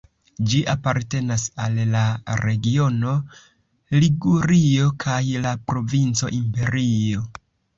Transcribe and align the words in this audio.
Ĝi 0.51 0.59
apartenas 0.71 1.43
al 1.65 1.75
la 1.91 2.01
regiono 2.41 3.13
Ligurio 4.05 4.89
kaj 5.05 5.21
la 5.45 5.53
provinco 5.69 6.33
Imperio. 6.41 7.25